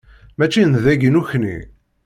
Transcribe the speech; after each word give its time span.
Mačči 0.37 0.63
n 0.63 0.73
dayi 0.83 1.09
nekni. 1.15 1.57